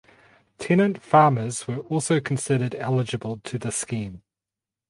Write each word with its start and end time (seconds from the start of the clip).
Tenant 0.57 0.99
farmers 0.99 1.67
were 1.67 1.81
also 1.81 2.19
considered 2.19 2.73
eligible 2.73 3.37
to 3.43 3.59
the 3.59 3.71
scheme. 3.71 4.23